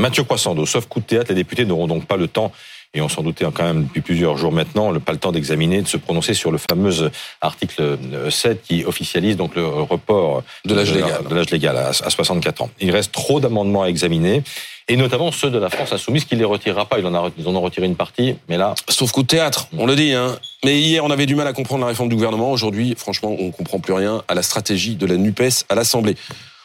[0.00, 2.52] Mathieu Croissando, sauf coup de théâtre, les députés n'auront donc pas le temps
[2.92, 5.86] et on s'en doutait quand même depuis plusieurs jours maintenant, pas le temps d'examiner, de
[5.86, 11.24] se prononcer sur le fameux article 7 qui officialise donc le report de l'âge légal,
[11.28, 12.70] de l'âge légal à 64 ans.
[12.80, 14.42] Il reste trop d'amendements à examiner
[14.88, 16.98] et notamment ceux de la France insoumise qui les retirera pas.
[16.98, 18.74] Ils en, a, ils en ont retiré une partie, mais là.
[18.88, 20.14] Sauf coup de théâtre, on le dit.
[20.14, 20.36] Hein.
[20.64, 22.50] Mais hier, on avait du mal à comprendre la réforme du gouvernement.
[22.50, 26.16] Aujourd'hui, franchement, on comprend plus rien à la stratégie de la Nupes à l'Assemblée.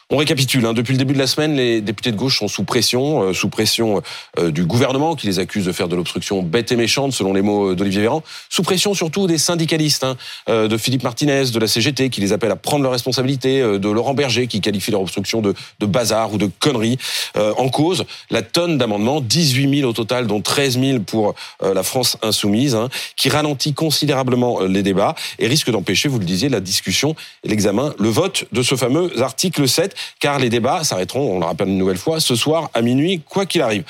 [0.08, 0.64] On récapitule.
[0.64, 0.72] Hein.
[0.72, 3.48] Depuis le début de la semaine, les députés de gauche sont sous pression, euh, sous
[3.48, 4.02] pression
[4.38, 7.42] euh, du gouvernement qui les accuse de faire de l'obstruction bête et méchante, selon les
[7.42, 8.22] mots d'Olivier Véran.
[8.48, 10.16] Sous pression surtout des syndicalistes, hein,
[10.48, 13.88] euh, de Philippe Martinez, de la CGT, qui les appellent à prendre leurs responsabilités, de
[13.88, 16.98] Laurent Berger, qui qualifie leur obstruction de, bazar ou de conneries.
[17.36, 22.16] en cause, la tonne d'amendements, 18 000 au total, dont 13 000 pour la France
[22.22, 27.16] insoumise, hein, qui ralentit considérablement les débats et risque d'empêcher, vous le disiez, la discussion
[27.44, 31.68] l'examen, le vote de ce fameux article 7 car les débats s'arrêteront, on le rappelle
[31.68, 33.84] une nouvelle fois, ce soir à minuit, quoi qu'il arrive.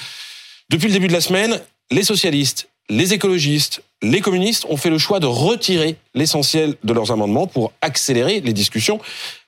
[0.71, 1.61] Depuis le début de la semaine,
[1.91, 7.13] les socialistes, les écologistes, les communistes ont fait le choix de retirer l'essentiel de leurs
[7.13, 9.01] amendements pour accélérer les discussions,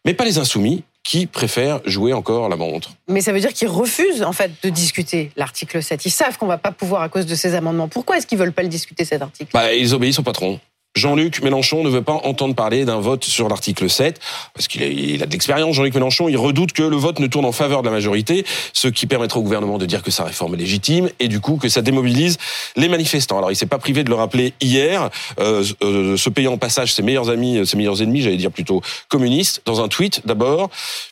[0.05, 2.91] mais pas les insoumis qui préfèrent jouer encore la montre.
[3.09, 6.05] Mais ça veut dire qu'ils refusent en fait de discuter l'article 7.
[6.05, 7.89] Ils savent qu'on va pas pouvoir à cause de ces amendements.
[7.89, 9.51] Pourquoi est-ce qu'ils veulent pas le discuter cet article?
[9.55, 10.61] Bah, Ils obéissent au patron.
[10.99, 14.21] Jean-Luc Mélenchon ne veut pas entendre parler d'un vote sur l'article 7,
[14.53, 17.53] parce qu'il a, de l'expérience, Jean-Luc Mélenchon, il redoute que le vote ne tourne en
[17.53, 20.59] faveur de la majorité, ce qui permettrait au gouvernement de dire que sa réforme est
[20.59, 22.37] légitime, et du coup que ça démobilise
[22.77, 23.39] les manifestants.
[23.39, 26.93] Alors il s'est pas privé de le rappeler hier, euh, euh, ce payant en passage
[26.93, 30.69] ses meilleurs amis, ses meilleurs ennemis, j'allais dire plutôt communistes, dans un tweet d'abord,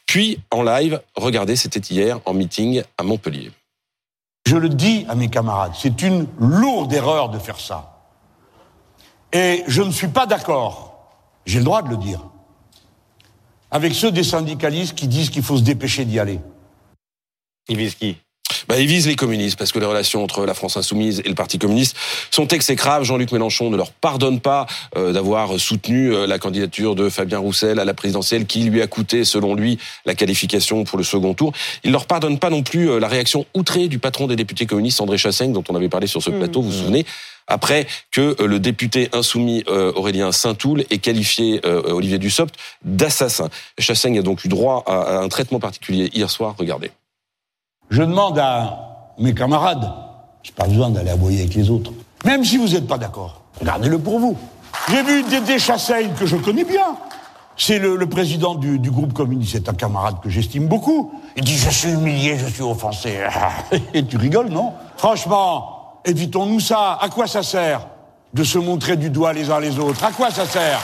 [0.07, 3.53] puis en live, regardez, c'était hier en meeting à Montpellier.
[4.47, 7.96] Je le dis à mes camarades, c'est une lourde erreur de faire ça.
[9.37, 11.11] Et je ne suis pas d'accord,
[11.45, 12.25] j'ai le droit de le dire,
[13.71, 16.41] avec ceux des syndicalistes qui disent qu'il faut se dépêcher d'y aller.
[17.69, 18.17] Ils visent qui
[18.69, 21.35] bah, ils visent les communistes parce que les relations entre la France insoumise et le
[21.35, 21.97] Parti communiste
[22.31, 23.05] sont exécrables.
[23.05, 27.79] Jean-Luc Mélenchon ne leur pardonne pas euh, d'avoir soutenu euh, la candidature de Fabien Roussel
[27.79, 31.53] à la présidentielle qui lui a coûté, selon lui, la qualification pour le second tour.
[31.85, 34.67] Il ne leur pardonne pas non plus euh, la réaction outrée du patron des députés
[34.67, 36.39] communistes, André Chassaigne, dont on avait parlé sur ce mmh.
[36.39, 37.07] plateau, vous vous souvenez
[37.49, 42.53] après que le député insoumis Aurélien Saint-Toul ait qualifié Olivier Dussopt
[42.85, 43.51] d'assassin.
[43.79, 46.57] Chassaigne a donc eu droit à un traitement particulier hier soir.
[46.59, 46.91] Regardez.
[47.97, 49.91] Je demande à mes camarades,
[50.43, 51.93] j'ai pas besoin d'aller aboyer avec les autres,
[52.27, 54.37] même si vous n'êtes pas d'accord, regardez-le pour vous.
[54.91, 56.95] J'ai vu Dédé Chassaigne, que je connais bien.
[57.57, 61.11] C'est le, président du, groupe communiste, c'est un camarade que j'estime beaucoup.
[61.39, 63.19] Il dit Je suis humilié, je suis offensé.
[63.95, 64.75] Et tu rigoles, non?
[64.99, 66.99] Franchement, évitons-nous ça.
[67.01, 67.87] À quoi ça sert
[68.35, 70.05] de se montrer du doigt les uns les autres?
[70.05, 70.83] À quoi ça sert?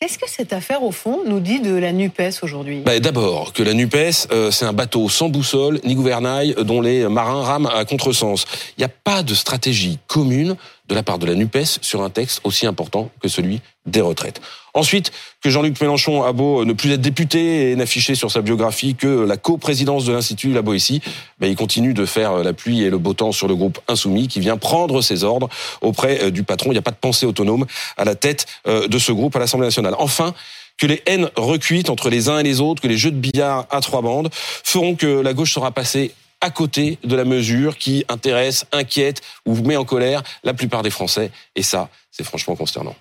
[0.00, 2.80] Qu'est-ce que cette affaire, au fond, nous dit de la NUPES aujourd'hui?
[2.80, 7.06] Bah, D'abord, que la NUPES, euh, c'est un bateau sans boussole ni gouvernail dont les
[7.06, 8.46] marins rament à contresens.
[8.78, 10.56] Il n'y a pas de stratégie commune
[10.90, 14.40] de la part de la NUPES sur un texte aussi important que celui des retraites.
[14.74, 18.94] Ensuite, que Jean-Luc Mélenchon a beau ne plus être député et n'afficher sur sa biographie
[18.94, 21.00] que la coprésidence de l'Institut La Boétie,
[21.38, 24.28] ben il continue de faire la pluie et le beau temps sur le groupe Insoumis
[24.28, 25.48] qui vient prendre ses ordres
[25.80, 26.70] auprès euh, du patron.
[26.70, 29.38] Il n'y a pas de pensée autonome à la tête euh, de ce groupe à
[29.38, 29.94] l'Assemblée nationale.
[29.98, 30.34] Enfin,
[30.76, 33.66] que les haines recuites entre les uns et les autres, que les jeux de billard
[33.70, 38.04] à trois bandes feront que la gauche sera passée à côté de la mesure qui
[38.08, 41.30] intéresse, inquiète ou met en colère la plupart des Français.
[41.54, 42.96] Et ça, c'est franchement consternant.